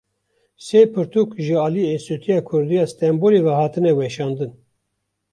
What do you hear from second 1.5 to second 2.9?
aliyê Enstîtuya Kurdî ya